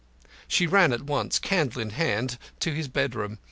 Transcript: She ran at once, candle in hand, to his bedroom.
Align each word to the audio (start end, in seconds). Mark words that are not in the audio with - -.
She 0.47 0.65
ran 0.65 0.93
at 0.93 1.03
once, 1.03 1.37
candle 1.37 1.79
in 1.79 1.91
hand, 1.91 2.39
to 2.61 2.73
his 2.73 2.87
bedroom. 2.87 3.37